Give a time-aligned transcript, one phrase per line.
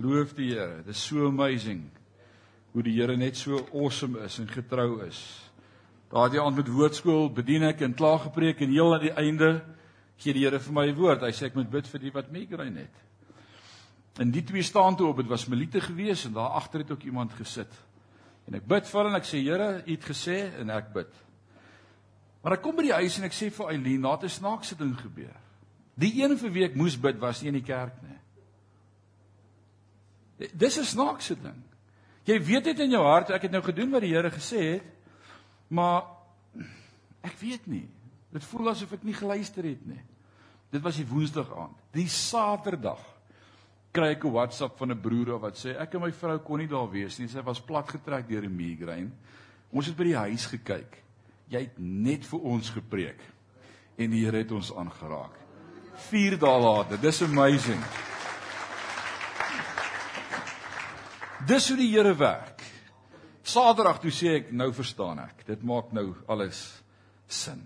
[0.00, 0.80] Loof die Here.
[0.80, 1.82] Dit is so amazing
[2.72, 5.18] hoe die Here net so awesome is en getrou is.
[6.10, 9.50] Daardie aand met woordskool bedien ek en klaar gepreek en heel aan die einde
[10.20, 11.22] gee die Here vir my 'n woord.
[11.22, 12.96] Hy sê ek moet bid vir die wat migraine het.
[14.18, 15.16] En die twee staan toe op.
[15.16, 17.72] Dit was Melite gewees en daar agter het ook iemand gesit.
[18.48, 21.12] En ek bid vir hulle en ek sê Here, U het gesê en ek bid.
[22.42, 24.96] Maar ek kom by die huis en ek sê vir Eileen, het 'n snaakse ding
[24.96, 25.36] gebeur.
[25.94, 28.19] Die een vir wie ek moes bid was nie in die kerk nie.
[30.52, 31.62] Dis 'n snaakse ding.
[32.24, 34.84] Jy weet dit in jou hart, ek het nou gedoen wat die Here gesê het,
[35.68, 36.04] maar
[37.22, 37.88] ek weet nie.
[38.32, 40.02] Dit voel asof ek nie geluister het nie.
[40.70, 41.76] Dit was die Woensdag aand.
[41.92, 43.02] Die Saterdag
[43.92, 46.68] kry ek 'n WhatsApp van 'n broer wat sê ek en my vrou kon nie
[46.68, 47.28] daar wees nie.
[47.28, 49.10] Sy was platgetrek deur 'n migraine.
[49.72, 51.02] Ons het by die huis gekyk.
[51.48, 53.20] Jy het net vir ons gepreek
[53.98, 55.34] en die Here het ons aangeraak.
[56.08, 56.96] 4 dae later.
[56.96, 57.82] Dis amazing.
[61.48, 62.62] Dis hoe die Here werk.
[63.46, 65.44] Saterdag toe sê ek, nou verstaan ek.
[65.48, 66.60] Dit maak nou alles
[67.30, 67.62] sin.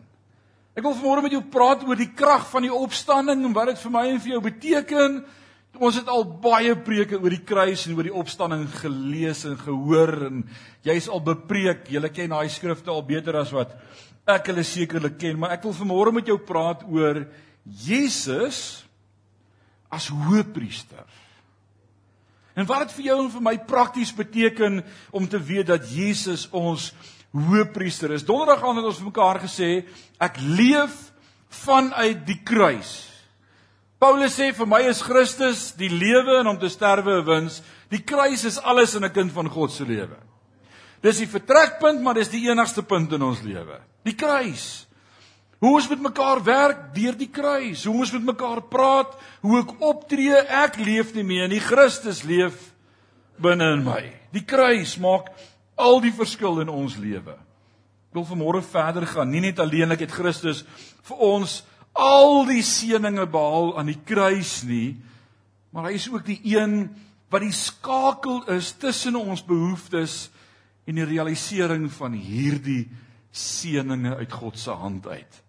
[0.75, 3.83] Ek wil vanmôre met jou praat oor die krag van die opstanding en wat dit
[3.83, 5.19] vir my en vir jou beteken.
[5.83, 10.15] Ons het al baie preke oor die kruis en oor die opstanding gelees en gehoor
[10.29, 10.45] en
[10.87, 11.89] jy's al bepreek.
[11.91, 13.75] Jy ken daai skrifte al beter as wat
[14.31, 17.25] ek hulle sekerlik ken, maar ek wil vanmôre met jou praat oor
[17.67, 18.85] Jesus
[19.93, 21.05] as hoëpriester.
[22.55, 26.47] En wat dit vir jou en vir my prakties beteken om te weet dat Jesus
[26.55, 26.93] ons
[27.35, 28.27] hoëpriester is.
[28.27, 29.71] Donderdag aan het ons vir mekaar gesê,
[30.23, 30.95] ek leef
[31.65, 32.93] vanuit die kruis.
[33.99, 37.63] Paulus sê vir my is Christus die lewe en om te sterwe 'n wins.
[37.91, 40.17] Die kruis is alles in 'n kind van God se lewe.
[41.03, 43.81] Dis die vertrekpunt, maar dis die enigste punt in ons lewe.
[44.05, 44.87] Die kruis.
[45.65, 49.71] Hoe ons met mekaar werk deur die kruis, hoe ons met mekaar praat, hoe ek
[49.81, 52.59] optree, ek leef nie meer nie, Christus leef
[53.41, 54.03] binne in my.
[54.35, 55.31] Die kruis maak
[55.81, 57.39] al die verskil in ons lewe.
[58.13, 59.33] Ek wil vanmôre verder gaan.
[59.33, 60.67] Nie net alleenlik het Christus
[61.09, 61.63] vir ons
[61.97, 64.99] al die seëninge behaal aan die kruis nie,
[65.73, 66.91] maar hy is ook die een
[67.33, 70.29] wat die skakel is tussen ons behoeftes
[70.85, 72.85] en die realisering van hierdie
[73.33, 75.41] seëninge uit God se hand uit.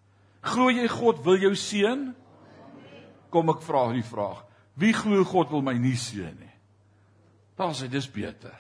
[0.46, 2.10] Glo jy God wil jou seën?
[3.34, 4.44] Kom ek vra die vraag.
[4.80, 6.54] Wie glo God wil my nie seën nie?
[7.56, 8.56] Dan sê dis beter.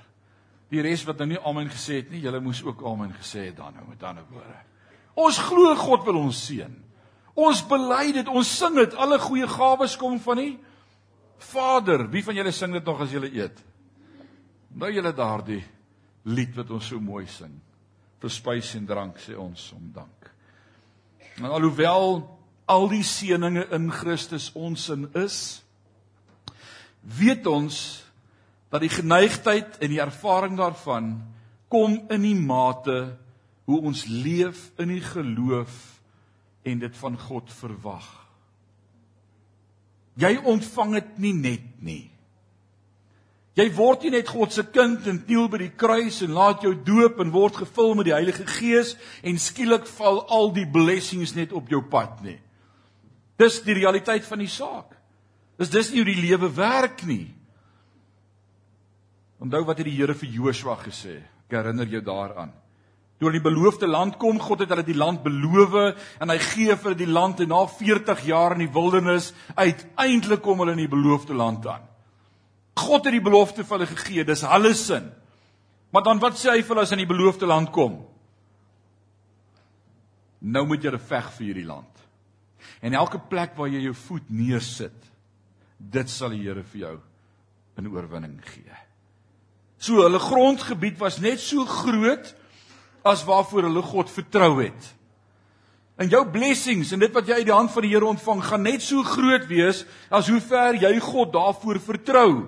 [0.71, 3.59] Die res wat nou nie amen gesê het nie, julle moes ook amen gesê het
[3.59, 4.57] dan nou met ander woorde.
[5.15, 6.71] Ons glo God wil ons seën.
[7.35, 8.95] Ons bely dit, ons sing dit.
[8.95, 10.49] Alle goeie gawes kom van U
[11.51, 12.05] Vader.
[12.11, 13.59] Wie van julle sing dit nog as julle eet?
[14.79, 15.61] Nou julle daardie
[16.31, 17.53] lied wat ons so mooi sing.
[18.23, 20.24] Vir spys en drank sê ons om dank.
[21.35, 22.23] En alhoewel
[22.65, 25.61] al die seëninge in Christus ons in is,
[27.05, 27.77] weet ons
[28.73, 31.13] dat die geneigtheid en die ervaring daarvan
[31.71, 33.15] kom in die mate
[33.65, 35.75] hoe ons leef in die geloof
[36.65, 38.07] en dit van God verwag.
[40.15, 42.03] Jy ontvang dit nie net nie.
[43.55, 46.73] Jy word nie net God se kind en kniel by die kruis en laat jou
[46.75, 51.55] doop en word gevul met die Heilige Gees en skielik val al die blessings net
[51.55, 52.35] op jou pad nie.
[53.39, 54.91] Dis die realiteit van die saak.
[55.55, 57.29] Dis dis nie hoe die lewe werk nie.
[59.39, 61.21] Onthou wat het die Here vir Joshua gesê?
[61.47, 62.51] Ek herinner jou daaraan.
[63.15, 65.75] Toe hulle in die beloofde land kom, God het hulle die land beloof
[66.19, 70.59] en hy gee vir die land en na 40 jaar in die wildernis uiteindelik kom
[70.59, 71.85] hulle in die beloofde land aan.
[72.75, 75.07] God het die belofte vir hulle gegee, dis hulle sin.
[75.95, 78.01] Maar dan wat sê hy vir hulle as in die beloofde land kom?
[80.45, 81.91] Nou moet jy veg vir hierdie land.
[82.83, 84.97] En elke plek waar jy jou voet neersit,
[85.79, 86.97] dit sal die Here vir jou
[87.77, 88.75] 'n oorwinning gee.
[89.77, 92.35] So hulle grondgebied was net so groot
[93.03, 94.95] as waarvoor hulle God vertrou het.
[95.97, 98.63] En jou blessings en dit wat jy uit die hand van die Here ontvang, gaan
[98.63, 102.47] net so groot wees as hoe ver jy God daarvoor vertrou.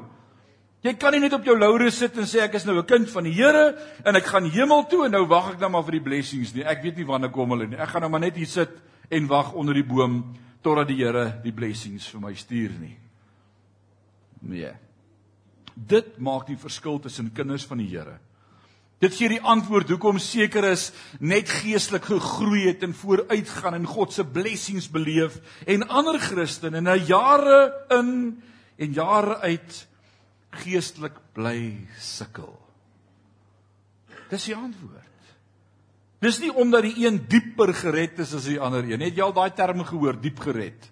[0.87, 3.09] Jy kan nie net op jou laure sit en sê ek is nou 'n kind
[3.11, 3.75] van die Here
[4.05, 6.63] en ek gaan hemel toe en nou wag ek dan maar vir die blessings nie.
[6.63, 7.77] Ek weet nie wanneer kom hulle nie.
[7.77, 8.69] Ek gaan nou maar net hier sit
[9.09, 12.97] en wag onder die boom totdat die Here die blessings vir my stuur nie.
[14.41, 14.71] Nee.
[15.75, 18.19] Dit maak die verskil tussen kinders van die Here.
[18.99, 24.13] Dit gee die antwoord hoekom seker is net geestelik gegroei het en vooruitgaan en God
[24.13, 28.41] se blessings beleef en ander Christene na jare in
[28.77, 29.86] en jare uit
[30.63, 32.53] geestelik bly sukkel?
[34.31, 35.03] Dis die antwoord.
[36.23, 39.03] Dis nie omdat die een dieper gered is as die ander een.
[39.05, 40.89] Het jy al daai term gehoor, diep gered?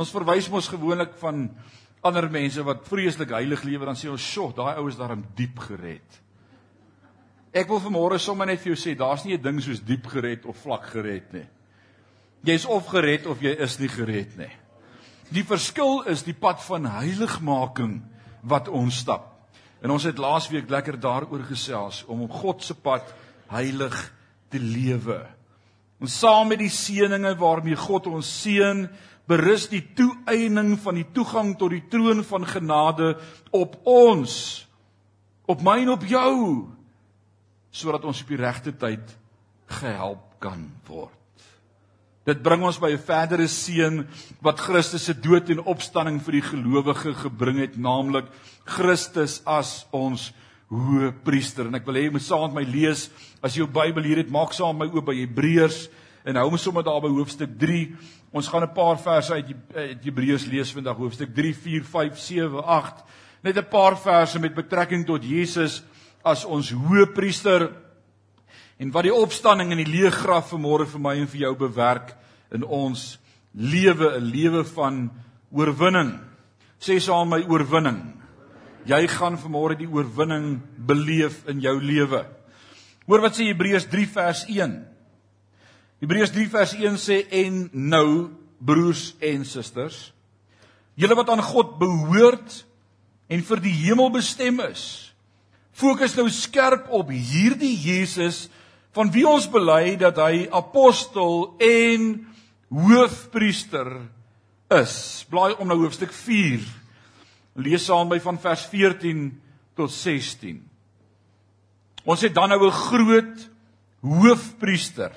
[0.00, 1.48] Ons verwys mos gewoonlik van
[2.06, 5.58] ander mense wat vreeslik heilig lewe dan sê ons, "Sjoe, daai ou is daarom diep
[5.58, 6.20] gered."
[7.52, 10.46] Ek wil vanmôre sommer net vir jou sê, daar's nie 'n ding soos diep gered
[10.46, 11.48] of vlak gered nie.
[12.44, 14.50] Jy's of gered of jy is nie gered nie.
[15.30, 18.02] Die verskil is die pad van heiligmaking
[18.42, 19.26] wat ons stap.
[19.80, 23.14] En ons het laasweek lekker daaroor gesels om op God se pad
[23.50, 23.96] heilig
[24.52, 25.22] te lewe.
[26.00, 28.86] En saam met die seëninge waarmee God ons seën,
[29.30, 33.14] berus die toeëning van die toegang tot die troon van genade
[33.54, 34.34] op ons,
[35.46, 36.34] op my en op jou,
[37.70, 39.14] sodat ons op die regte tyd
[39.80, 41.19] gehelp kan word.
[42.28, 44.06] Dit bring ons by 'n verdere seën
[44.42, 48.26] wat Christus se dood en opstanding vir die gelowige gebring het, naamlik
[48.64, 50.32] Christus as ons
[50.68, 51.66] hoëpriester.
[51.66, 53.08] En ek wil hê jy moet saam met my lees
[53.42, 55.88] as jy jou Bybel hier het, maak saam met my oop by Hebreërs
[56.24, 57.96] en hou ons sommer daar by hoofstuk 3.
[58.32, 63.04] Ons gaan 'n paar verse uit Hebreërs lees vandag, hoofstuk 3, 4, 5, 7, 8.
[63.42, 65.82] Net 'n paar verse met betrekking tot Jesus
[66.22, 67.72] as ons hoëpriester
[68.80, 72.14] en wat die opstanding in die leë graf vanmôre vir my en vir jou bewerk
[72.54, 73.18] in ons
[73.52, 75.10] lewe, 'n lewe van
[75.52, 76.18] oorwinning.
[76.80, 78.14] Sê saam my oorwinning.
[78.86, 82.24] Jy gaan vanmôre die oorwinning beleef in jou lewe.
[83.06, 84.86] Hoor wat sê Hebreërs 3 vers 1.
[86.00, 90.12] Hebreërs 3 vers 1 sê en nou broers en susters,
[90.94, 92.64] julle wat aan God behoort
[93.28, 95.12] en vir die hemel bestem is,
[95.72, 98.48] fokus nou skerp op hierdie Jesus
[98.96, 102.08] van wie ons bely dat hy apostel en
[102.70, 103.88] hoofpriester
[104.70, 104.96] is.
[105.30, 106.64] Blaai om na hoofstuk 4.
[107.60, 109.30] Lees saam by van vers 14
[109.78, 110.60] tot 16.
[112.06, 113.48] Ons het dan nou 'n groot
[114.00, 115.12] hoofpriester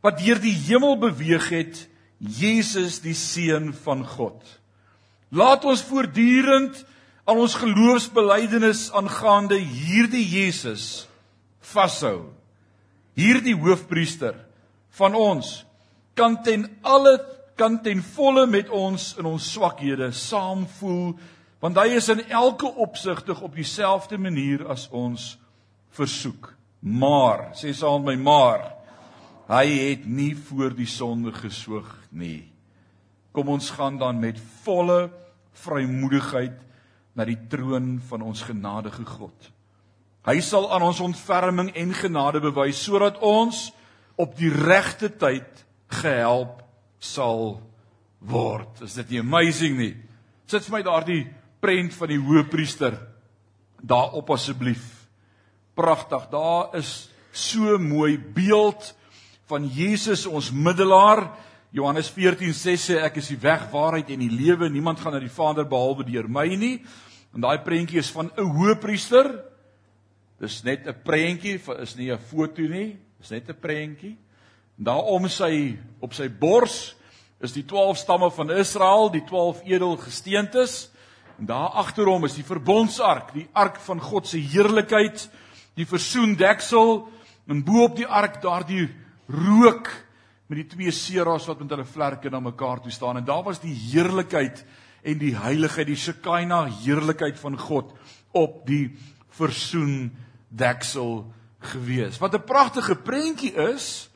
[0.00, 4.42] wat deur die hemel beweeg het, Jesus die seun van God.
[5.28, 6.84] Laat ons voortdurend
[7.24, 11.08] aan ons geloofsbelijdenis aangaande hierdie Jesus
[11.60, 12.37] vashou
[13.18, 14.36] hierdie hoofpriester
[14.98, 15.64] van ons
[16.18, 17.18] kan ten alle
[17.58, 21.16] kan ten volle met ons in ons swakhede saamvoel
[21.62, 25.32] want hy is in elke opsigtig op dieselfde manier as ons
[25.98, 26.52] versoek.
[26.78, 28.68] Maar sê saam my maar
[29.48, 32.46] hy het nie voor die sonde gesoog nie.
[33.34, 35.08] Kom ons gaan dan met volle
[35.64, 36.60] vrymoedigheid
[37.18, 39.50] na die troon van ons genadige God
[40.28, 43.70] Hy sal aan ons ontferming en genade bewys sodat ons
[44.20, 45.62] op die regte tyd
[46.02, 46.58] gehelp
[47.00, 47.62] sal
[48.20, 48.82] word.
[48.84, 49.94] Is dit nie amazing nie?
[50.44, 51.22] Sit vir my daardie
[51.64, 52.98] prent van die hoëpriester
[53.80, 54.84] daarop asseblief.
[55.78, 56.28] Pragtig.
[56.28, 58.92] Daar is so mooi beeld
[59.48, 61.30] van Jesus ons middelaar.
[61.72, 64.68] Johannes 14:6 sê ek is die weg, waarheid en die lewe.
[64.68, 66.84] Niemand gaan na die Vader behalwe deur my nie.
[67.32, 69.47] En daai prentjie is van 'n hoëpriester
[70.38, 74.16] Dis net 'n prentjie, is nie 'n foto nie, dis net 'n prentjie.
[74.76, 76.94] Daarom sy op sy bors
[77.40, 80.90] is die 12 stamme van Israel, die 12 edelgesteentes.
[81.38, 85.28] En daar agter hom is die verbondsark, die ark van God se heerlikheid,
[85.74, 87.08] die versoendeksel
[87.48, 88.88] en bo op die ark daardie
[89.28, 89.90] rook
[90.48, 93.60] met die twee seras wat met hulle vlerke na mekaar toe staan en daar was
[93.60, 94.64] die heerlikheid
[95.02, 97.92] en die heiligheid, die Shekinah heerlikheid van God
[98.32, 98.96] op die
[99.38, 100.10] versoen
[100.48, 102.18] deksel gewees.
[102.18, 104.10] Wat 'n pragtige prentjie is.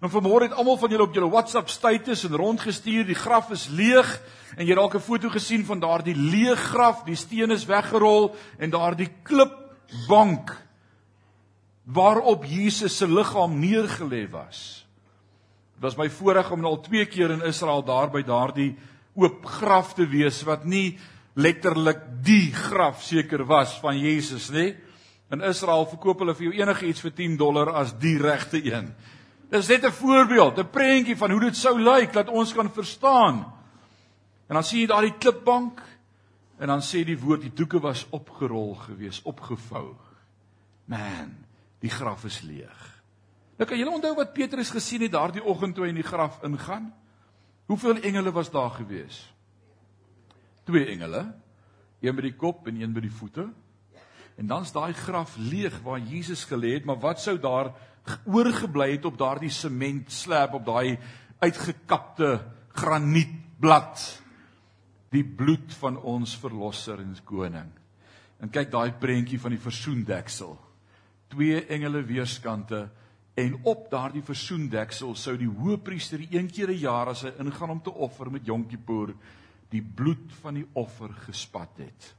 [0.00, 3.68] En vanmôre het almal van julle op julle WhatsApp status en rondgestuur, die graf is
[3.68, 4.20] leeg
[4.56, 8.70] en jy dalk 'n foto gesien van daardie leë graf, die steen is weggerol en
[8.70, 10.64] daardie klipbank
[11.84, 14.86] waarop Jesus se liggaam neergelê was.
[15.74, 18.76] Dit was my voorreg om al twee keer in Israel daar by daardie
[19.14, 20.98] oop graf te wees wat nie
[21.34, 24.74] letterlik die graf seker was van Jesus nie.
[25.34, 28.92] In Israel verkoop hulle vir jou enigiets vir 10 dollar as die regte een.
[29.50, 33.44] Dis net 'n voorbeeld, 'n prentjie van hoe dit sou lyk dat ons kan verstaan.
[34.48, 35.80] En dan sien jy daardie klipbank
[36.58, 39.96] en dan sê die woord die doeke was opgerol gewees, opgevou.
[40.84, 41.46] Man,
[41.80, 43.02] die graf is leeg.
[43.56, 46.42] Nou kan julle onthou wat Petrus gesien het daardie oggend toe hy in die graf
[46.42, 46.92] ingaan?
[47.66, 49.34] Hoeveel engele was daar gewees?
[50.64, 51.34] Twee engele,
[52.00, 53.48] een by die kop en een by die voete.
[54.36, 57.72] En dan's daai graf leeg waar Jesus gelê het, maar wat sou daar
[58.26, 60.98] oorgebly het op daardie sementslab op daai
[61.38, 62.40] uitgekapte
[62.74, 64.02] granietblad?
[65.14, 67.70] Die bloed van ons verlosser en koning.
[68.42, 70.56] En kyk daai prentjie van die versoendeksel.
[71.30, 72.88] Twee engele weerskante
[73.38, 77.82] en op daardie versoendeksel sou die hoëpriester een keer 'n jaar as hy ingaan om
[77.82, 79.14] te offer met Jom Kippur
[79.70, 82.14] die bloed van die offer gespat het.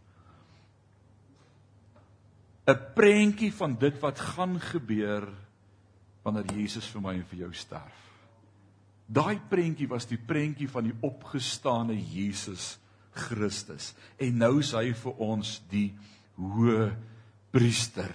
[2.67, 5.27] 'n Prentjie van dit wat gaan gebeur
[6.24, 8.01] wanneer Jesus vir my en vir jou sterf.
[9.05, 12.79] Daai prentjie was die prentjie van die opgestane Jesus
[13.13, 15.93] Christus en nou is hy vir ons die
[16.36, 16.89] hoë
[17.53, 18.10] priester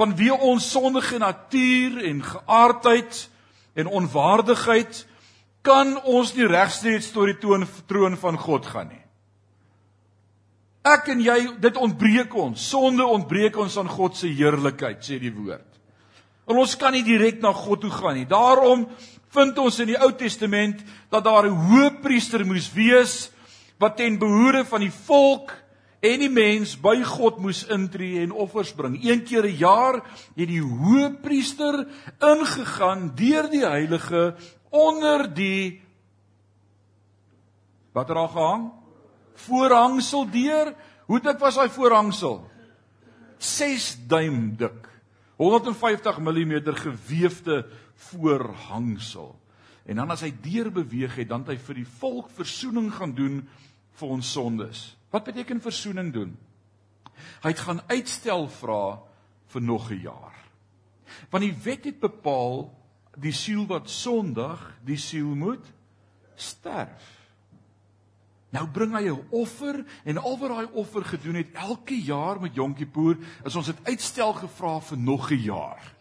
[0.00, 3.20] van wie ons sondige natuur en geaardheid
[3.76, 5.04] en onwaardigheid
[5.62, 9.01] kan ons nie regsteeds tot die toon troon van God gaan nie.
[10.82, 12.58] Ek en jy, dit ontbreek ons.
[12.58, 15.68] Sonde ontbreek ons aan God se heerlikheid, sê die woord.
[16.50, 18.26] En ons kan nie direk na God toe gaan nie.
[18.26, 18.88] Daarom
[19.32, 23.30] vind ons in die Ou Testament dat daar 'n hoëpriester moes wees
[23.78, 25.54] wat ten behoore van die volk
[26.02, 28.98] en die mens by God moes intree en offers bring.
[28.98, 29.94] Een keer 'n jaar
[30.36, 31.86] het die hoëpriester
[32.20, 34.34] ingegaan deur die heilige
[34.70, 35.80] onder die
[37.92, 38.81] wat er al gehang
[39.34, 40.74] voorhangsel deur.
[41.06, 42.50] Hoe dik was daai voorhangsel?
[43.38, 44.88] 6 duim dik.
[45.36, 49.34] 150 mm gewefte voorhangsel.
[49.86, 53.14] En dan as hy deur beweeg het, dan het hy vir die volk verzoening gaan
[53.14, 53.40] doen
[53.98, 54.84] vir ons sondes.
[55.10, 56.36] Wat beteken verzoening doen?
[57.42, 59.00] Hy het gaan uitstel vra
[59.52, 60.36] vir nog 'n jaar.
[61.30, 62.70] Want die wet het bepaal
[63.16, 65.66] die siel wat sondig, die siel moet
[66.34, 67.21] sterf.
[68.52, 72.54] Nou bring hy 'n offer en al wat daai offer gedoen het elke jaar met
[72.54, 75.94] Yom Kippur, is ons het uitstel gevra vir nog 'n jaar.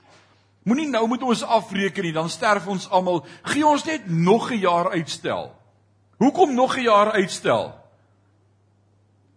[0.63, 3.25] Moenie nou met ons afreken nie, dan sterf ons almal.
[3.41, 5.55] Gee ons net nog 'n jaar uitstel.
[6.17, 7.81] Hoekom nog 'n jaar uitstel?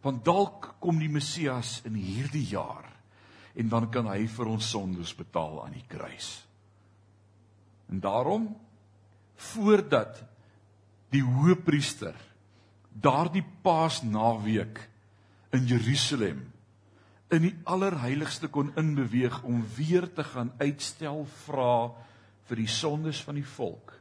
[0.05, 2.91] want dalk kom die Messias in hierdie jaar
[3.57, 6.43] en dan kan hy vir ons sondes betaal aan die kruis.
[7.89, 8.49] En daarom
[9.55, 10.21] voordat
[11.15, 12.17] die hoëpriester
[12.95, 14.81] daardie Paasnaweek
[15.55, 16.45] in Jerusalem
[17.35, 21.91] in die allerheiligste kon inbeweeg om weer te gaan uitstel vra
[22.49, 23.95] vir die sondes van die volk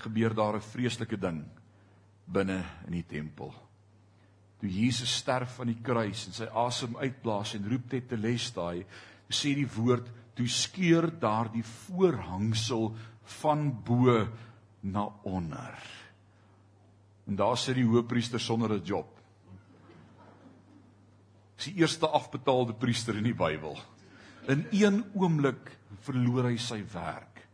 [0.00, 1.44] gebeur daar 'n vreeslike ding
[2.24, 3.52] binne in die tempel.
[4.60, 8.50] Toe Jesus sterf aan die kruis en sy asem uitblaas en roep dit te les
[8.52, 8.84] daai
[9.28, 12.96] sê die woord toe skeur daardie voorhangsel
[13.40, 14.28] van bo
[14.82, 15.78] na onder
[17.30, 19.16] en daar sit die hoëpriester sonder 'n job
[21.58, 23.78] is die eerste afbetaalde priester in die Bybel
[24.48, 27.46] in een oomblik verloor hy sy werk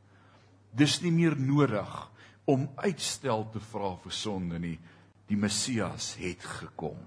[0.72, 2.08] dis nie meer nodig
[2.46, 4.78] om uitstel te vra vir sonde nie
[5.26, 6.98] die Messias het gekom.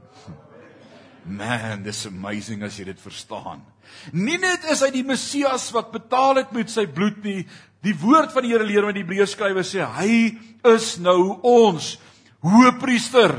[1.30, 3.62] Man, this amazing as jy dit verstaan.
[4.16, 7.44] Nie net is hy die Messias wat betaal het met sy bloed nie.
[7.86, 10.14] Die woord van die Here leer met die Hebreërskrywer sê hy
[10.68, 11.94] is nou ons
[12.46, 13.34] hoëpriester.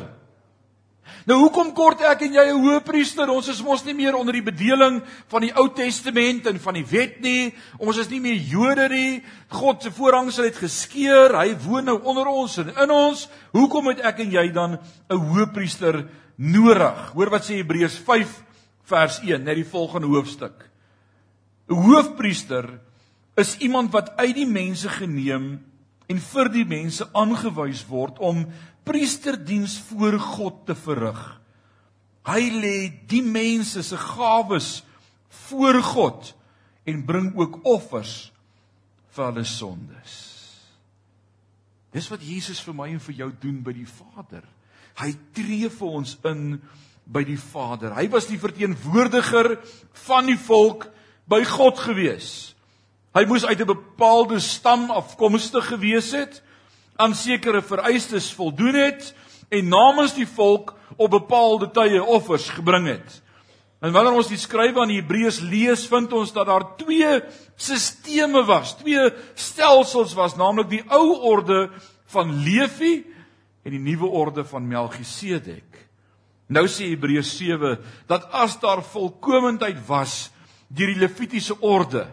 [1.28, 3.28] Nou hoekom kort ek en jy 'n hoëpriester?
[3.28, 6.84] Ons is mos nie meer onder die bedeling van die Ou Testament en van die
[6.84, 7.54] wet nie.
[7.78, 9.22] Ons is nie meer Jode nie.
[9.48, 11.36] God se voorhangsel het geskeur.
[11.36, 13.28] Hy woon nou onder ons en in ons.
[13.52, 14.78] Hoekom het ek en jy dan
[15.10, 17.12] 'n hoëpriester nodig?
[17.12, 18.42] Hoor wat sê Hebreërs 5
[18.84, 20.70] vers 1, net die volgende hoofstuk.
[21.68, 22.80] 'n Hoofpriester
[23.36, 25.60] is iemand wat uit die mense geneem
[26.10, 28.46] en vir die mense aangewys word om
[28.90, 31.20] priesterdiens voor God te verrig.
[32.26, 32.76] Hy lê
[33.08, 34.80] die mense se gawes
[35.46, 36.32] voor God
[36.90, 38.32] en bring ook offers
[39.14, 40.18] vir hulle sondes.
[41.94, 44.44] Dis wat Jesus vir my en vir jou doen by die Vader.
[45.00, 46.60] Hy tree vir ons in
[47.10, 47.94] by die Vader.
[47.96, 49.56] Hy was die verteenwoordiger
[50.06, 50.86] van die volk
[51.30, 52.52] by God gewees.
[53.14, 56.42] Hy moes uit 'n bepaalde stam afkomstig gewees het
[57.00, 59.14] aan sekere vereistes voldoen het
[59.48, 63.20] en namens die volk op bepaalde tye offers gebring het.
[63.80, 67.22] En wanneer ons die skrywe aan die Hebreërs lees, vind ons dat daar twee
[67.56, 71.70] stelsels was, twee stelsels was, naamlik die ou orde
[72.12, 73.00] van Levi
[73.64, 75.80] en die nuwe orde van Melchisedek.
[76.50, 77.78] Nou sê Hebreërs 7
[78.10, 80.28] dat as daar volkomendheid was
[80.68, 82.04] deur die Levitiese orde,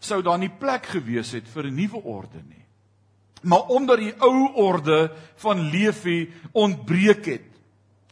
[0.00, 2.59] sou daar nie plek gewees het vir 'n nuwe orde nie.
[3.40, 7.48] Maar omdat die ou orde van Levi ontbreek het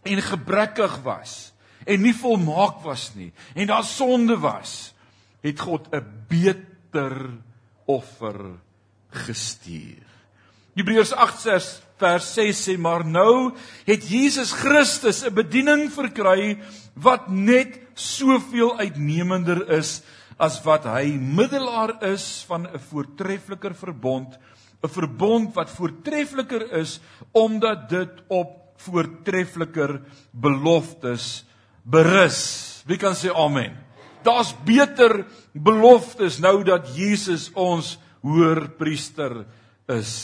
[0.02, 1.52] en gebrekkig was
[1.84, 4.94] en nie volmaak was nie en daar sonde was,
[5.40, 7.30] het God 'n beter
[7.84, 8.58] offer
[9.10, 10.04] gestuur.
[10.74, 13.54] Hebreërs 8 vers 6 sê maar nou
[13.86, 16.58] het Jesus Christus 'n bediening verkry
[16.94, 20.02] wat net soveel uitnemender is
[20.38, 24.38] as wat hy middelaar is van 'n voortreffeliker verbond
[24.82, 27.00] 'n verbond wat voortreffeliker is
[27.32, 31.44] omdat dit op voortreffliker beloftes
[31.82, 32.82] berus.
[32.86, 33.74] Wie kan sê amen?
[34.22, 39.46] Daar's beter beloftes nou dat Jesus ons hoërpriester
[39.88, 40.14] is.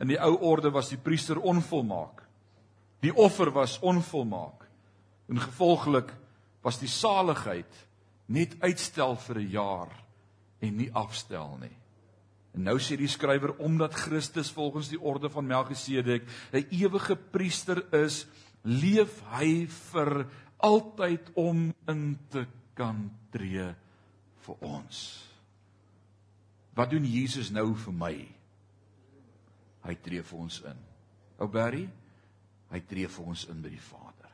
[0.00, 2.24] In die ou orde was die priester onvolmaak.
[3.00, 4.66] Die offer was onvolmaak.
[5.28, 6.12] En gevolglik
[6.64, 7.86] was die saligheid
[8.26, 9.92] net uitstel vir 'n jaar
[10.60, 11.76] en nie afstel nie.
[12.56, 17.84] En nou sê die skrywer omdat Christus volgens die orde van Melchisedek 'n ewige priester
[17.94, 18.26] is,
[18.64, 23.74] leef hy vir altyd om in te kan tree
[24.46, 25.22] vir ons.
[26.74, 28.16] Wat doen Jesus nou vir my?
[29.86, 30.78] Hy tree vir ons in.
[31.38, 31.88] Ou Barry,
[32.72, 34.32] hy tree vir ons in by die Vader.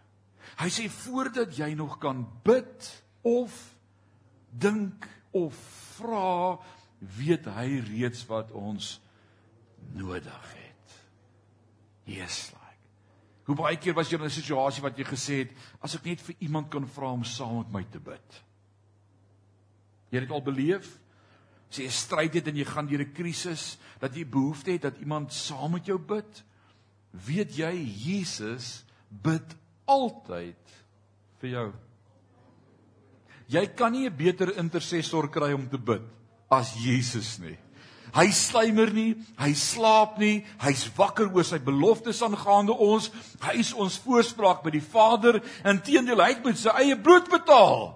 [0.59, 2.88] Hy sê voordat jy nog kan bid
[3.23, 3.55] of
[4.50, 5.57] dink of
[5.97, 6.59] vra
[7.02, 9.00] weet hy reeds wat ons
[9.99, 10.99] nodig het.
[12.06, 12.61] Jesus like.
[13.49, 15.50] Hoe baie keer was jy in 'n situasie wat jy gesê het
[15.82, 18.42] as ek net vir iemand kan vra om saam met my te bid.
[20.11, 20.99] Jy het dit al beleef?
[21.71, 24.82] As jy 'n stryd het en jy gaan deur 'n krisis, dat jy behoefte het
[24.82, 26.44] dat iemand saam met jou bid,
[27.11, 29.56] weet jy Jesus bid
[29.87, 30.85] altyd
[31.40, 31.73] vir jou.
[33.49, 36.22] Jy kan nie 'n beter intercessor kry om te bid
[36.52, 37.56] as Jesus nie.
[38.12, 43.09] Hy sluimer nie, hy slaap nie, hy's wakker oor sy beloftes aangaande ons.
[43.40, 45.40] Hy is ons voorspraak by die Vader.
[45.64, 47.94] Inteendeel, hy het met sy eie bloed betaal.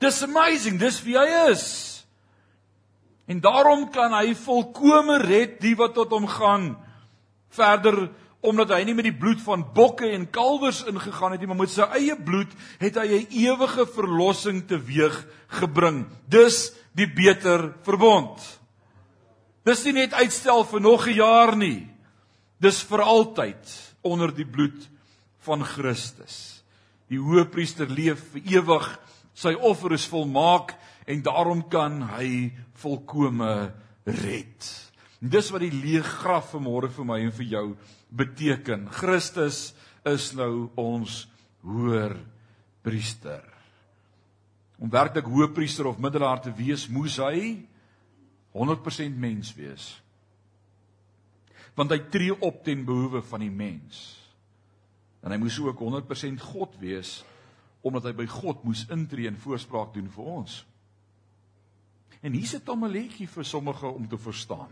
[0.00, 1.66] Dis amazing, dis wie hy is.
[3.28, 6.72] En daarom kan hy volkome red die wat tot hom gaan.
[7.52, 8.06] Verder
[8.40, 11.72] omdat hy nie met die bloed van bokke en kalwers ingegaan het nie, maar met
[11.72, 15.26] sy eie bloed het hy 'n ewige verlossing teweeg
[15.60, 16.06] gebring.
[16.28, 18.40] Dis die beter verbond.
[19.64, 21.86] Dis nie net uitstel vir nog 'n jaar nie.
[22.60, 24.88] Dis vir altyd onder die bloed
[25.38, 26.62] van Christus.
[27.08, 28.98] Die hoëpriester leef vir ewig.
[29.34, 30.74] Sy offer is volmaak
[31.06, 33.72] en daarom kan hy volkome
[34.04, 34.90] red.
[35.20, 37.76] Dis wat die leë graf vanmôre vir my en vir jou
[38.10, 38.88] beteken.
[38.92, 39.70] Christus
[40.04, 41.24] is nou ons
[41.62, 42.16] hoër
[42.82, 43.50] priester
[44.80, 47.66] om werklik hoëpriester of middelaar te wees, moes hy
[48.56, 49.90] 100% mens wees.
[51.76, 54.00] Want hy tree op ten behoewe van die mens.
[55.20, 57.20] En hy moes ook 100% God wees
[57.84, 60.58] omdat hy by God moes intree en voorspraak doen vir ons.
[62.20, 64.68] En hier sit 'n maletjie vir sommige om te verstaan.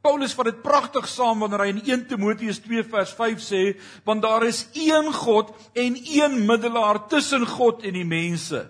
[0.00, 3.62] Paulus vat dit pragtig saam wanneer hy in 1 Timoteus 2 vers 5 sê,
[4.08, 8.64] want daar is een God en een middelaar tussen God en die mense,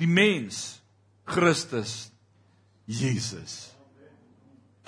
[0.00, 0.80] die mens
[1.24, 2.10] Christus
[2.90, 3.70] Jesus.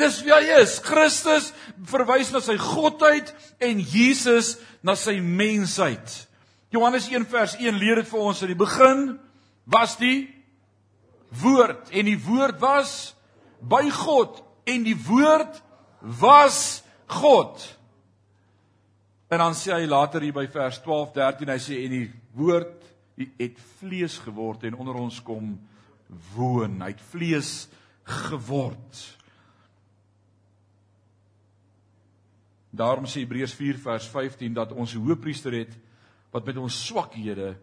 [0.01, 0.79] Dis wie hy is.
[0.83, 1.51] Christus
[1.89, 3.31] verwys na sy godheid
[3.63, 6.05] en Jesus na sy mensheid.
[6.73, 9.05] Johannes 1 vers 1 leer dit vir ons in die begin
[9.73, 10.27] was die
[11.43, 13.13] woord en die woord was
[13.61, 15.62] by God en die woord
[16.20, 17.62] was God.
[19.33, 22.79] En dan sê hy later hier by vers 12 13 hy sê en die woord
[23.38, 25.55] het vlees geword en onder ons kom
[26.35, 26.81] woon.
[26.83, 27.53] Hy het vlees
[28.29, 29.03] geword.
[32.72, 35.72] Daarom sê Hebreërs 4 vers 15 dat ons 'n hoëpriester het
[36.33, 37.57] wat met ons swakhede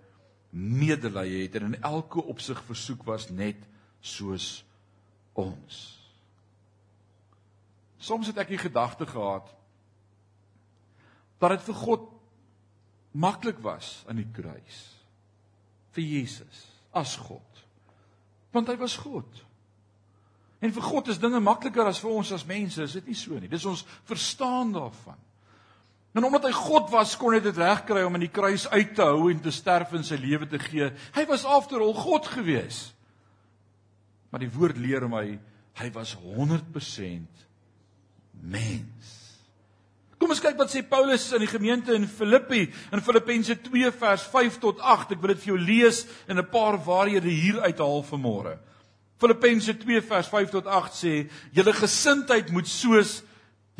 [0.49, 3.57] medelee het en in elke opsig versoek was net
[4.01, 4.65] soos
[5.33, 5.98] ons.
[7.99, 9.49] Soms het ek die gedagte gehad
[11.39, 12.07] dat dit vir God
[13.15, 14.79] maklik was aan die kruis
[15.95, 17.63] vir Jesus as God.
[18.55, 19.27] Want hy was God.
[20.59, 23.37] En vir God is dinge makliker as vir ons as mense, is dit nie so
[23.39, 23.51] nie.
[23.51, 25.19] Dis ons verstaan daarvan.
[26.17, 29.05] En omdat hy God was, kon hy dit regkry om aan die kruis uit te
[29.05, 30.89] hou en te sterf en sy lewe te gee.
[31.15, 32.89] Hy was afterall God gewees.
[34.29, 35.25] Maar die woord leer my
[35.79, 37.45] hy was 100%
[38.41, 39.17] mens.
[40.19, 44.25] Kom ons kyk wat sê Paulus in die gemeente in Filippi in Filippense 2 vers
[44.27, 45.15] 5 tot 8.
[45.15, 48.57] Ek wil dit vir jou lees en 'n paar waarhede hier uithaal vanmôre.
[49.19, 53.23] Filippense 2 vers 5 tot 8 sê: "Julle gesindheid moet soos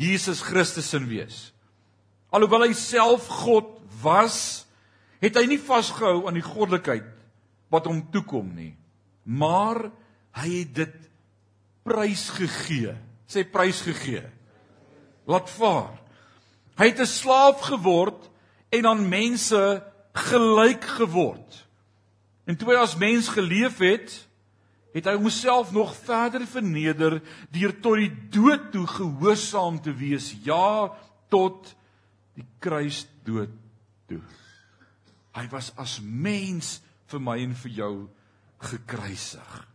[0.00, 1.50] Jesus Christus in wees.
[2.32, 3.68] Alhoewel hy self God
[4.00, 4.64] was,
[5.20, 7.04] het hy nie vasgehou aan die goddelikheid
[7.70, 8.72] wat hom toekom nie,
[9.28, 9.90] maar
[10.40, 10.94] hy het dit
[11.84, 12.94] prys gegee.
[13.28, 14.24] Sê prys gegee.
[15.30, 15.94] Laat vaar.
[16.80, 18.30] Hy het 'n slaaf geword
[18.70, 19.62] en aan mense
[20.12, 21.66] gelyk geword.
[22.44, 24.26] En toe hy as mens geleef het,
[24.92, 27.20] het hy homself nog verder verneder
[27.54, 30.90] deur tot die dood toe gehoorsaam te wees ja
[31.28, 31.74] tot
[32.34, 33.52] die kruisdood
[34.10, 34.22] toe.
[35.36, 37.94] Hy was as mens vir my en vir jou
[38.58, 39.69] gekruisig.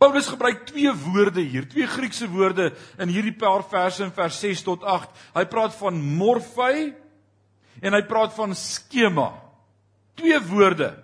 [0.00, 4.62] Paulus gebruik twee woorde hier, twee Griekse woorde in hierdie paar verse in vers 6
[4.64, 5.10] tot 8.
[5.34, 6.94] Hy praat van morphai
[7.84, 9.28] en hy praat van skema.
[10.16, 10.94] Twee woorde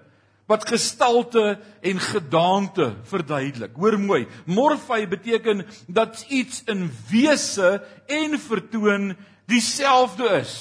[0.48, 3.76] wat gestalte en gedaante verduidelik.
[3.76, 9.10] Hoor mooi, morphai beteken dat iets in wese en vertoon
[9.50, 10.54] dieselfde is.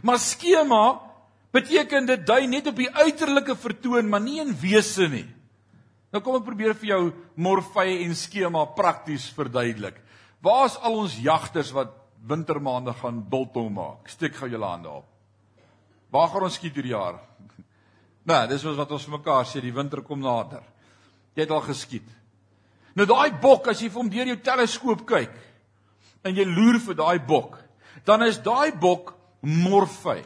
[0.00, 0.96] Maar skema
[1.52, 5.26] beteken dit dui net op die uiterlike vertoon, maar nie in wese nie.
[6.12, 7.02] Nou kom ek probeer vir jou
[7.40, 9.96] morfye en skema prakties verduidelik.
[10.44, 11.94] Waar is al ons jagters wat
[12.28, 14.10] wintermaande gaan biltong maak?
[14.12, 15.06] Steek gou julle hande op.
[16.12, 17.20] Waar gaan ons skiet hierdie jaar?
[18.22, 20.62] Nee, dis wat ons vir mekaar sê, die winter kom nader.
[21.34, 22.06] Jy het al geskiet.
[22.94, 25.32] Nou daai bok, as jy vir hom deur jou teleskoop kyk
[26.22, 27.56] en jy loer vir daai bok,
[28.06, 29.10] dan is daai bok
[29.42, 30.20] morfy.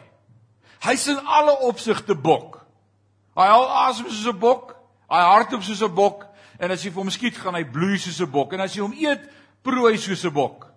[0.85, 2.59] Hy's in alle opsigte bok.
[3.33, 4.76] Hy haal asem soos 'n bok,
[5.09, 6.27] hy hardloop soos 'n bok
[6.59, 8.83] en as jy vir hom skiet, gaan hy bloei soos 'n bok en as jy
[8.83, 9.31] hom eet,
[9.63, 10.73] prooi soos 'n bok.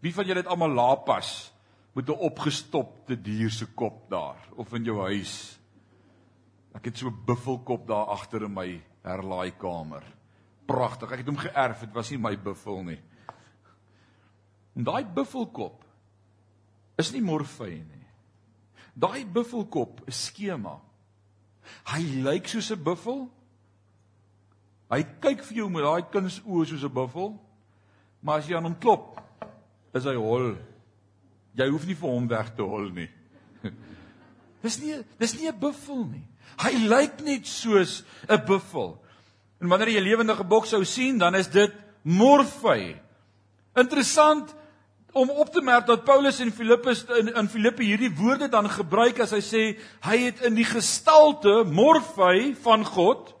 [0.00, 1.52] Wie van julle het almal laapas
[1.94, 5.58] met 'n opgestopte dier se kop daar of in jou huis?
[6.74, 10.02] Ek het so 'n buffelkop daar agter in my herlaai kamer.
[10.66, 11.10] Pragtig.
[11.12, 11.80] Ek het hom geërf.
[11.80, 13.00] Dit was nie my buffel nie.
[14.76, 15.84] En daai buffelkop
[16.96, 18.06] is nie morfyn nie.
[18.94, 20.80] Daai buffelkop is skema.
[21.84, 23.28] Hy lyk soos 'n buffel.
[24.90, 27.38] Hy kyk vir jou met daai kunsoë soos 'n buffel.
[28.20, 29.20] Maar as jy aan hom klop,
[29.94, 30.56] is hy hol.
[31.56, 33.08] Jy hoef nie vir hom weg te hol nie.
[34.62, 36.26] Dis nie dis nie 'n buffel nie.
[36.60, 39.00] Hy lyk net soos 'n buffel.
[39.60, 42.96] En wanneer jy 'n lewendige bok sou sien, dan is dit morfy.
[43.76, 44.54] Interessant,
[45.12, 49.18] om op te merk dat Paulus in Filippus in, in Filippe hierdie woorde dan gebruik
[49.22, 49.62] as hy sê
[50.06, 53.32] hy het in die gestalte morfy van God.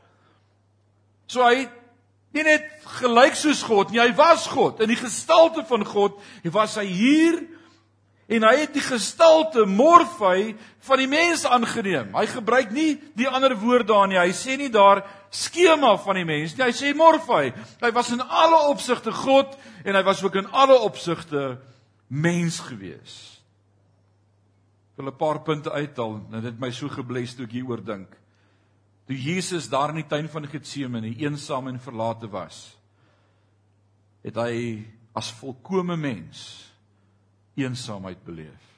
[1.30, 1.68] So hy
[2.34, 2.66] nie net
[3.00, 6.18] gelyk soos God nie, hy was God in die gestalte van God.
[6.44, 7.40] Hy was hy hier
[8.30, 10.52] en hy het die gestalte morfy
[10.86, 12.12] van die mens aangeneem.
[12.14, 14.20] Hy gebruik nie die ander woord daar nie.
[14.20, 15.02] Hy sê nie daar
[15.34, 16.62] skema van die mens nie.
[16.68, 17.50] Hy sê morfy.
[17.82, 21.58] Hy was in alle opsigte God en hy was ook in alle opsigte
[22.06, 23.18] mens gewees.
[24.94, 26.20] Ek wil 'n paar punte uithaal.
[26.42, 28.14] Dit my so gebless toe ek hieroor dink.
[29.06, 32.76] Toe Jesus daar in die tuin van Getsemane eensaam en verlate was,
[34.22, 36.69] het hy as volkomme mens
[37.60, 38.68] eensaamheid beleef.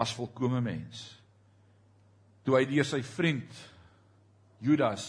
[0.00, 1.04] As volkomme mens.
[2.42, 3.58] Toe hy deur sy vriend
[4.62, 5.06] Judas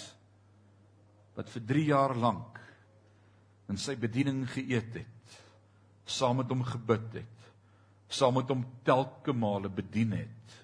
[1.34, 2.60] wat vir 3 jaar lank
[3.72, 5.38] in sy bediening geëet het,
[6.06, 7.48] saam met hom gebid het,
[8.12, 10.58] saam met hom telke male bedien het,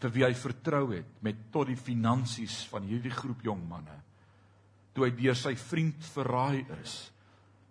[0.00, 3.96] vir wie hy vertrou het met tot die finansies van hierdie groep jong manne.
[4.94, 6.94] Toe hy deur sy vriend verraai is,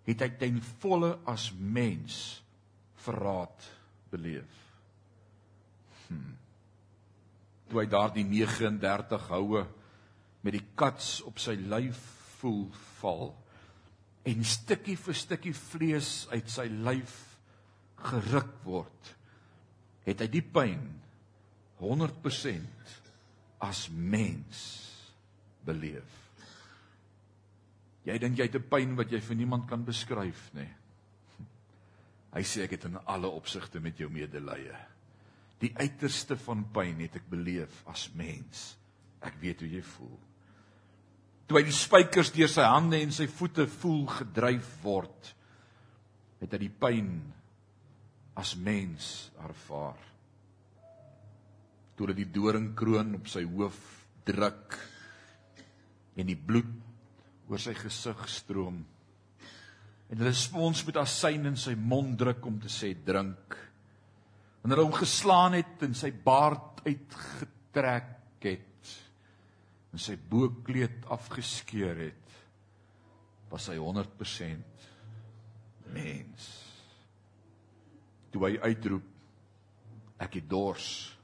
[0.06, 2.40] het hy ten volle as mens
[3.04, 3.68] verraad
[4.10, 4.56] beleef.
[6.08, 6.32] Hm.
[7.70, 9.64] Toe hy daardie 39 houe
[10.42, 12.00] met die kats op sy lyf
[12.40, 12.66] voel
[13.00, 13.34] val
[14.28, 17.16] en stukkie vir stukkie vlees uit sy lyf
[18.00, 19.12] geruk word,
[20.06, 20.82] het hy die pyn
[21.80, 22.96] 100%
[23.64, 24.64] as mens
[25.64, 26.16] beleef.
[28.08, 30.68] Jy dink jy het 'n pyn wat jy vir niemand kan beskryf nie.
[32.30, 34.74] Hy sê ek het in alle opsigte met jou medelee.
[35.60, 38.74] Die uiterste van pyn het ek beleef as mens.
[39.20, 40.18] Ek weet hoe jy voel.
[41.50, 45.32] Toe hy die spykers deur sy hande en sy voete voel gedryf word,
[46.40, 47.10] het hy die pyn
[48.38, 49.08] as mens
[49.42, 49.98] ervaar.
[51.98, 53.80] Toe hy die doringkroon op sy hoof
[54.28, 54.78] druk
[56.14, 56.70] en die bloed
[57.50, 58.84] oor sy gesig stroom,
[60.10, 63.54] en hulle spons met asyn in sy mond druk om te sê drink.
[64.64, 68.66] En hulle hom geslaan het en sy baard uitgetrek het
[69.90, 72.34] en sy bokkleed afgeskeur het,
[73.50, 74.84] was hy 100%
[75.94, 76.50] mens.
[78.30, 79.08] Toe hy uitroep
[80.20, 81.16] ek het dors,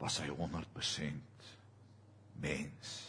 [0.00, 1.50] was hy 100%
[2.40, 3.05] mens.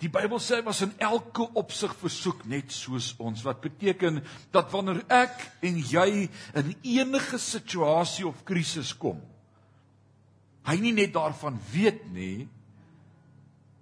[0.00, 4.70] Die Bybel sê hy was in elke opsig versoek net soos ons wat beteken dat
[4.72, 9.20] wanneer ek en jy in enige situasie of krisis kom
[10.68, 12.48] hy nie net daarvan weet nie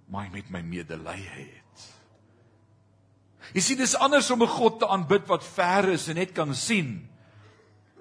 [0.09, 1.83] maar hy met my medelee het.
[3.53, 6.55] Jy sien dis anders om 'n God te aanbid wat ver is en net kan
[6.55, 7.09] sien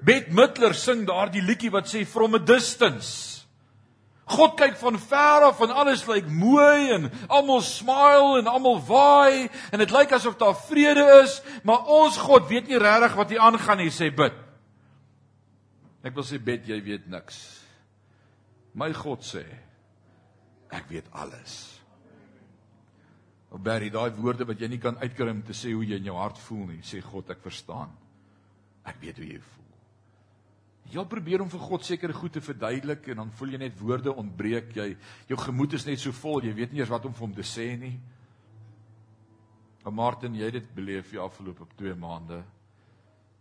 [0.01, 3.38] Bette Midler sing daardie liedjie wat sê from a distance.
[4.29, 9.49] God kyk van ver af en alles lyk mooi en almal smile en almal waai
[9.73, 13.45] en dit lyk asof daar vrede is, maar ons God weet nie regtig wat hier
[13.45, 14.37] aangaan nie, sê bid.
[16.05, 17.41] Ek wil sê bid, jy weet niks.
[18.79, 19.45] My God sê
[20.75, 21.57] ek weet alles.
[23.49, 26.11] Ou Barry, daai woorde wat jy nie kan uitkry om te sê hoe jy in
[26.11, 27.95] jou hart voel nie, sê God, ek verstaan.
[28.89, 29.68] Ek weet hoe jy voel.
[30.89, 34.13] Jy probeer om vir God sekere goed te verduidelik en dan voel jy net woorde
[34.13, 34.71] ontbreek.
[34.77, 34.95] Jy
[35.29, 37.45] jou gemoed is net so vol, jy weet nie eers wat om vir hom te
[37.45, 37.99] sê nie.
[39.85, 42.41] Maar Martin, jy het dit beleef die afgelope 2 maande.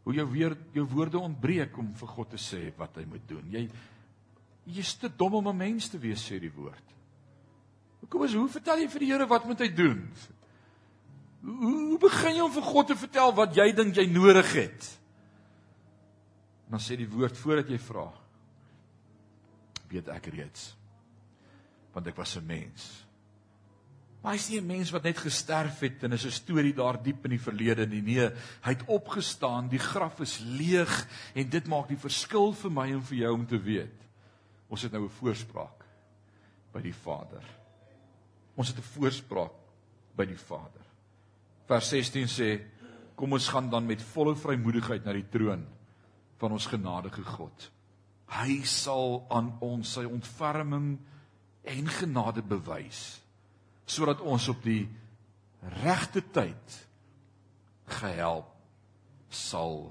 [0.04, 3.48] Hoe jou weer jou woorde ontbreek om vir God te sê wat hy moet doen.
[3.52, 3.66] Jy
[4.78, 6.84] jy's te dom om 'n mens te wees, sê die woord.
[8.10, 10.12] Kom ons, hoe vertel jy vir die Here wat moet hy doen?
[11.42, 14.97] Hoe, hoe begin jy om vir God te vertel wat jy dink jy nodig het?
[16.68, 18.10] En dan sê die woord voordat jy vra,
[19.88, 20.74] weet ek reeds.
[21.96, 23.08] Want ek was 'n mens.
[24.22, 27.24] Maar hy's nie 'n mens wat net gesterf het en is 'n storie daar diep
[27.24, 28.02] in die verlede nie.
[28.02, 28.30] Nee,
[28.62, 33.04] hy het opgestaan, die graf is leeg en dit maak die verskil vir my en
[33.04, 34.04] vir jou om te weet.
[34.68, 35.86] Ons het nou 'n voorspraak
[36.74, 37.44] by die Vader.
[38.56, 39.54] Ons het 'n voorspraak
[40.16, 40.84] by die Vader.
[41.66, 42.62] Vers 16 sê:
[43.16, 45.78] Kom ons gaan dan met volle vrymoedigheid na die troon
[46.38, 47.70] van ons genadige God.
[48.28, 50.98] Hy sal aan ons sy ontferming
[51.68, 53.06] en genade bewys
[53.88, 54.84] sodat ons op die
[55.80, 56.74] regte tyd
[57.88, 58.50] gehelp
[59.32, 59.86] sal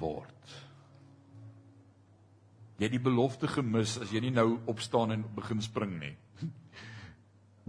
[0.00, 0.56] word.
[2.76, 6.12] Jy het die belofte gemis as jy nie nou opstaan en begin spring nie.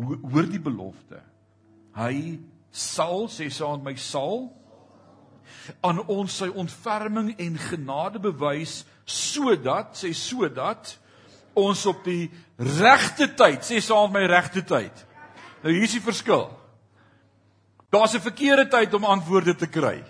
[0.01, 1.21] Hoor die belofte.
[1.95, 2.39] Hy
[2.73, 4.47] sal sê saam met my sal
[5.81, 10.95] aan ons sy ontferming en genade bewys sodat sê sodat
[11.55, 15.05] ons op die regte tyd sê saam my regte tyd.
[15.63, 16.49] Nou hier is die verskil.
[17.93, 20.03] Daar's 'n verkeerde tyd om antwoorde te kry.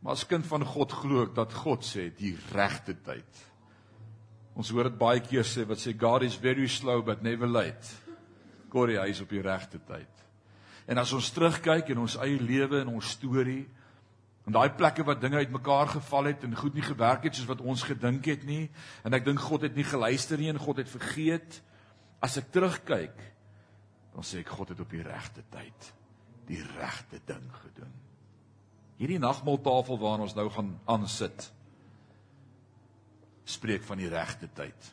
[0.00, 3.46] Maar as kind van God glo ek dat God sê die regte tyd.
[4.54, 7.88] Ons hoor dit baie keer sê wat sê God is very slow but never late.
[8.70, 10.08] God hy is op die regte tyd.
[10.90, 13.62] En as ons terugkyk in ons eie lewe en ons storie
[14.48, 17.62] en daai plekke wat dinge uitmekaar geval het en goed nie gewerk het soos wat
[17.62, 18.64] ons gedink het nie
[19.06, 21.60] en ek dink God het nie geluister nie en God het vergeet
[22.24, 23.22] as ek terugkyk
[24.16, 25.92] dan sê ek God het op die regte tyd
[26.50, 27.92] die regte ding gedoen.
[29.00, 31.46] Hierdie nagmaaltafel waarna ons nou gaan aansit
[33.48, 34.90] spreek van die regte tyd.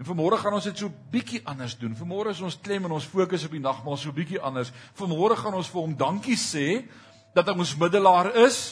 [0.00, 1.96] En vanmôre gaan ons dit so bietjie anders doen.
[1.96, 4.72] Vanmôre is ons klem en ons fokus op die nagmaal so bietjie anders.
[4.98, 6.84] Vanmôre gaan ons vir hom dankie sê
[7.36, 8.62] dat hy ons middelaar is.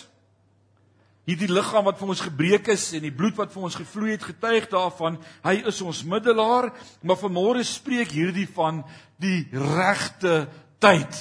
[1.29, 4.25] Hierdie liggaam wat vir ons gebreek is en die bloed wat vir ons gevloei het
[4.25, 6.71] getuig daarvan, hy is ons middelaar,
[7.07, 8.81] maar vanmôre spreek hierdie van
[9.21, 10.49] die regte
[10.83, 11.21] tyd.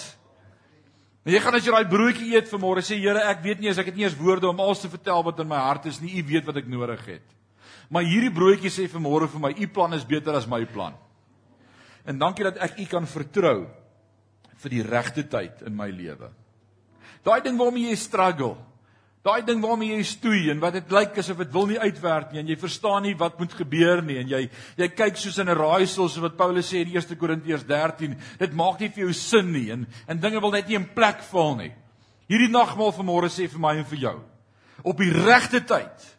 [1.28, 3.78] En jy gaan as jy daai broodjie eet vanmôre sê Here, ek weet nie as
[3.78, 6.16] ek het nie eens woorde om alles te vertel wat in my hart is nie.
[6.18, 7.39] U weet wat ek nodig het.
[7.90, 10.94] Maar hierdie broodjie sê vanmôre vir my, u plan is beter as my plan.
[12.06, 13.68] En dankie dat ek u kan vertrou
[14.60, 16.30] vir die regte tyd in my lewe.
[17.26, 18.56] Daai ding waarmee jy struggle.
[19.26, 22.40] Daai ding waarmee jy stoei en wat dit lyk asof dit wil nie uitwerk nie
[22.40, 24.46] en jy verstaan nie wat moet gebeur nie en jy
[24.80, 28.54] jy kyk soos in 'n raaisel soos wat Paulus sê in 1 Korintiërs 13, dit
[28.54, 31.56] maak nie vir jou sin nie en en dinge wil net nie in plek val
[31.56, 31.74] nie.
[32.30, 34.20] Hierdie nagmaal vanmôre sê vir my en vir jou
[34.84, 36.19] op die regte tyd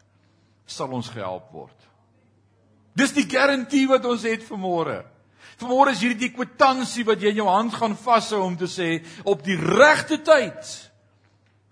[0.70, 1.88] sal ons gehelp word.
[2.96, 4.98] Dis die garantie wat ons het vir môre.
[5.60, 8.68] Vir môre is hierdie die kwitansie wat jy in jou hand gaan vashou om te
[8.70, 10.72] sê op die regte tyd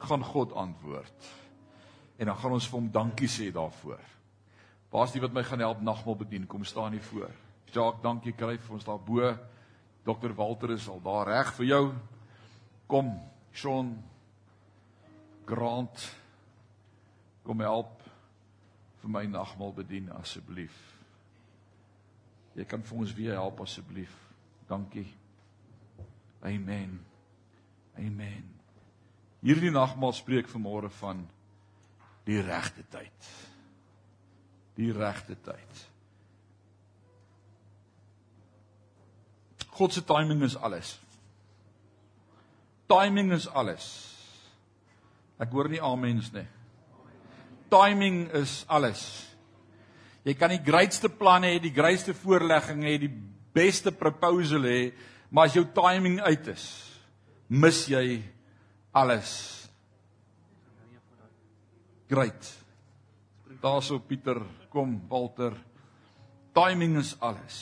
[0.09, 1.35] gaan God antwoord.
[2.19, 4.01] En dan gaan ons vir hom dankie sê daarvoor.
[4.93, 6.47] Waar's die wat my gaan help nagmaal bedien?
[6.49, 7.31] Kom staan hier voor.
[7.73, 9.35] Jacques, dankie kry vir ons daar bo.
[10.09, 11.83] Dr Walter is al daar reg vir jou.
[12.89, 13.13] Kom,
[13.53, 13.93] Sean
[15.49, 16.07] Grant.
[17.45, 17.98] Kom help
[19.09, 20.77] vir my nagmaal bedien asseblief.
[22.59, 24.13] Jy kan vir ons weer help asseblief.
[24.69, 25.07] Dankie.
[26.45, 26.99] Amen.
[27.97, 28.45] Amen.
[29.41, 31.23] Hierdie nagmaal spreek vanmôre van
[32.29, 33.31] die regte tyd.
[34.77, 35.81] Die regte tyd.
[39.79, 40.99] God se timing is alles.
[42.91, 43.89] Timing is alles.
[45.41, 46.45] Ek hoor nie amens nie
[47.71, 49.03] timing is alles.
[50.27, 53.13] Jy kan die grootste planne hê, die grootste voorlegging hê, die
[53.55, 54.81] beste proposal hê,
[55.31, 56.67] maar as jou timing uit is,
[57.49, 58.21] mis jy
[58.97, 59.33] alles.
[62.09, 62.53] Great.
[63.63, 64.41] Daarso Pieter,
[64.73, 65.57] kom Walter.
[66.57, 67.59] Timing is alles.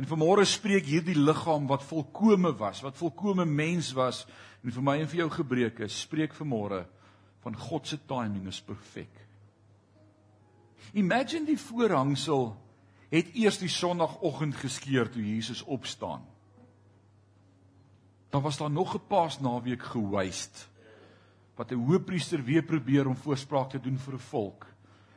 [0.00, 4.24] En vanmôre spreek hierdie liggaam wat volkome was, wat volkome mens was
[4.64, 6.84] en vir my en vir jou gebreek is, spreek vanmôre
[7.40, 9.26] van God se timing is perfek.
[10.92, 12.56] Imagine die voorhangsel
[13.10, 16.22] het eers die sonoggend geskeur toe Jesus opstaan.
[18.30, 20.70] Dan was daar nog 'n Paasnaweek gewaste
[21.54, 24.66] wat 'n hoëpriester weer probeer om voorspraak te doen vir 'n volk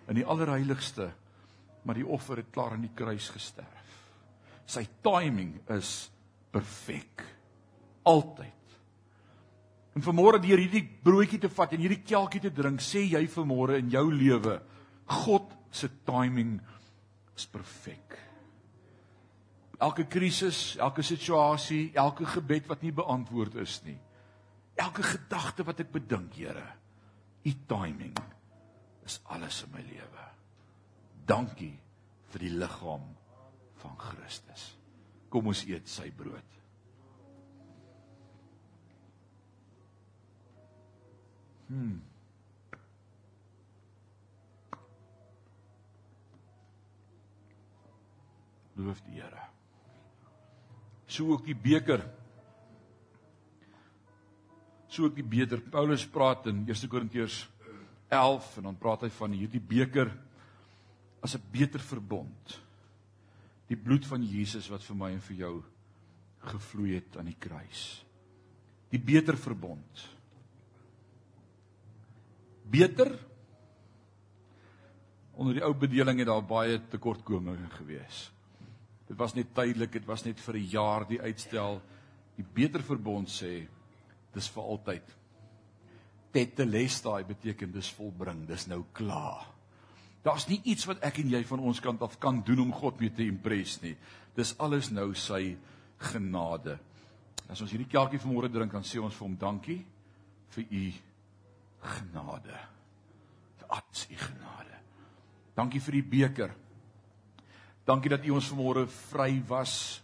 [0.07, 1.13] in die allerheiligste,
[1.81, 4.09] maar die offer het klaar aan die kruis gesterf.
[4.65, 6.11] Sy timing is
[6.51, 7.23] perfek.
[8.01, 8.62] Altyd.
[9.93, 13.77] En vanmôre deur hierdie broodjie te vat en hierdie kelkie te drink, sê jy vanmôre
[13.77, 14.57] in jou lewe,
[15.21, 16.57] God se timing
[17.37, 18.17] is perfek.
[19.83, 23.97] Elke krisis, elke situasie, elke gebed wat nie beantwoord is nie.
[24.79, 26.65] Elke gedagte wat ek bedink, Here,
[27.43, 28.15] u timing
[29.05, 30.29] is alles in my lewe.
[31.27, 31.75] Dankie
[32.31, 33.05] vir die liggaam
[33.83, 34.71] van Christus.
[35.29, 36.52] Kom ons eet sy brood.
[41.73, 42.01] Hmm.
[48.77, 49.47] Loof die Here.
[51.09, 52.03] So ook die beker.
[54.85, 55.61] So ook die beker.
[55.73, 57.39] Paulus praat in 1 Korintiërs
[58.13, 60.13] 11 en dan praat hy van hierdie beker
[61.25, 62.59] as 'n beter verbond.
[63.67, 65.63] Die bloed van Jesus wat vir my en vir jou
[66.53, 68.05] gevloei het aan die kruis.
[68.89, 70.12] Die beter verbond.
[72.63, 73.11] Beter
[75.33, 78.27] onder die ou bedeling het daar baie tekortkominge gewees.
[79.09, 81.81] Dit was net tydelik, dit was net vir 'n jaar die uitstel.
[82.35, 83.67] Die beter verbond sê
[84.33, 85.03] dis vir altyd.
[86.31, 89.53] Tetelestai beteken dis volbring, dis nou klaar.
[90.23, 92.99] Daar's nie iets wat ek en jy van ons kant af kan doen om God
[92.99, 93.95] mee te impress nie.
[94.35, 95.57] Dis alles nou sy
[95.97, 96.79] genade.
[97.49, 99.85] As ons hierdie kelkie vanmôre drink, dan sê ons vir hom dankie
[100.55, 100.91] vir u
[101.83, 102.57] genade.
[103.61, 104.79] Vir ats u genade.
[105.57, 106.53] Dankie vir die beker.
[107.85, 110.01] Dankie dat U ons vanmôre vry was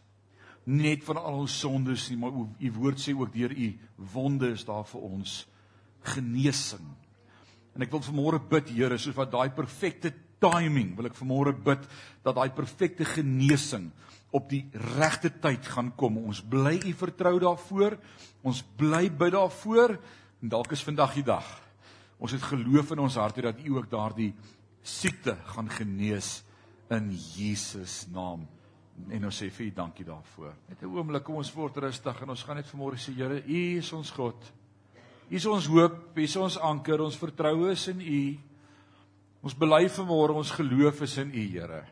[0.70, 3.70] net van al ons sondes nie, maar U woord sê ook deur U
[4.14, 5.38] wonde is daar vir ons
[6.14, 6.84] genesing.
[7.74, 10.12] En ek wil vanmôre bid Here, soos wat daai perfekte
[10.44, 11.88] timing, wil ek vanmôre bid
[12.26, 13.90] dat daai perfekte genesing
[14.36, 14.66] op die
[14.98, 16.20] regte tyd gaan kom.
[16.22, 17.98] Ons bly U vertrou daarvoor.
[18.46, 19.98] Ons bly bid daarvoor
[20.40, 21.48] en dalk is vandag die dag.
[22.20, 24.34] Ons het geloof in ons harte dat U ook daardie
[24.84, 26.40] siekte gaan genees
[26.92, 28.46] in Jesus naam.
[29.08, 30.54] En ons sê vir U dankie daarvoor.
[30.68, 33.78] Net 'n oomblik kom ons word rustig en ons gaan net vanmôre sê Here, U
[33.78, 34.36] is ons God.
[35.30, 38.38] U is ons hoop, U is ons anker, ons vertroue is in U.
[39.42, 41.86] Ons bely vanmôre ons geloof is in U, Here.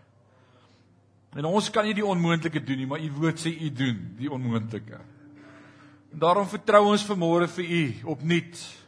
[1.36, 4.32] En ons kan nie die onmoontlike doen nie, maar U woord sê U doen die
[4.32, 5.00] onmoontlike.
[6.12, 7.84] En daarom vertrou ons vanmôre vir U
[8.16, 8.87] opnuut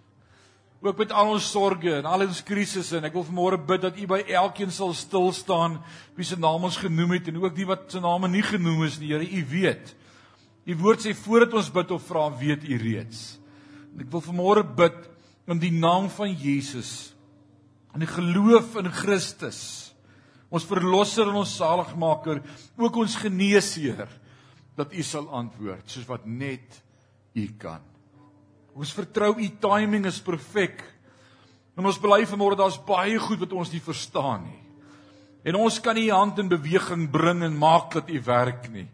[0.82, 3.98] ook met al ons sorges en al ons krisisse en ek wil vanmôre bid dat
[4.00, 5.76] U by elkeen sal stil staan
[6.16, 9.00] wie se naam ons genoem het en ook die wat se name nie genoem is
[9.02, 9.92] nie Here U weet.
[10.70, 13.40] U woord sê voordat ons bid of vra weet U reeds.
[13.92, 14.98] En ek wil vanmôre bid
[15.52, 17.12] in die naam van Jesus
[17.98, 19.62] in die geloof in Christus
[20.50, 22.40] ons verlosser en ons saligmaker
[22.80, 24.08] ook ons geneesheer
[24.80, 26.80] dat U sal antwoord soos wat net
[27.36, 27.89] U kan.
[28.80, 30.80] Ons vertrou u timing is perfek.
[31.76, 34.62] En ons bely vanmôre daar's baie goed wat ons nie verstaan nie.
[35.48, 38.88] En ons kan nie hand in beweging bring en maak dat u werk nie.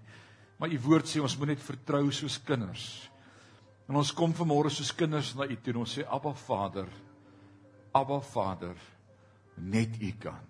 [0.57, 2.85] Maar u woord sê ons moet net vertrou soos kinders.
[3.89, 6.89] En ons kom vanmôre soos kinders na u toe en ons sê Abba Vader.
[7.95, 8.75] Abba Vader,
[9.57, 10.41] net u kan.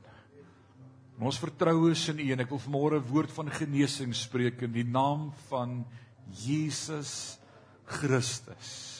[1.16, 4.62] En ons vertrou is in u en ek wil vanmôre 'n woord van genesing spreek
[4.62, 5.86] in die naam van
[6.28, 7.40] Jesus
[7.86, 8.95] Christus.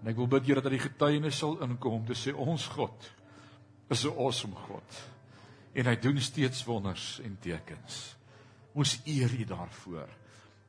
[0.00, 3.10] En ek wil bid Here dat die getuienis sal inkom om te sê ons God
[3.90, 4.88] is 'n awesome God.
[5.74, 8.16] En hy doen steeds wonders en tekens.
[8.74, 10.08] Ons eer U daarvoor.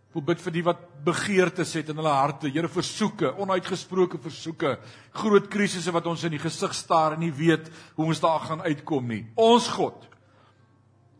[0.09, 4.79] Ek wil bid vir die wat begeertes het in hulle harte, Here versoeke, onuitgesproke versoeke,
[5.11, 8.61] groot krisisse wat ons in die gesig staar en nie weet hoe ons daar gaan
[8.61, 9.25] uitkom nie.
[9.35, 10.07] Ons God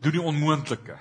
[0.00, 0.98] doen die onmoontlike.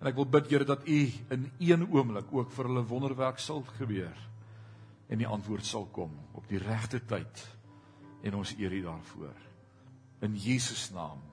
[0.00, 3.62] En ek wil bid Here dat U in een oomblik ook vir hulle wonderwerk sal
[3.78, 4.33] gebeur
[5.08, 7.44] en die antwoord sal kom op die regte tyd
[8.24, 9.40] en ons eer U daarvoor.
[10.24, 11.24] In Jesus naam